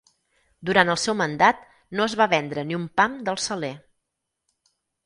Durant 0.69 0.91
el 0.93 0.97
seu 1.01 1.17
mandat 1.19 1.61
no 1.99 2.09
es 2.09 2.17
va 2.23 2.29
vendre 2.35 2.67
ni 2.71 2.81
un 2.81 2.89
pam 3.03 3.21
del 3.31 3.43
Saler. 3.49 3.75